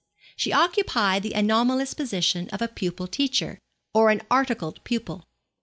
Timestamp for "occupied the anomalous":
0.51-1.93